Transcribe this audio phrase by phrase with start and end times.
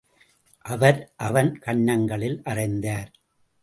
[0.65, 3.11] அவர், அவன் கன்னங்களிலே அறைந்தார்.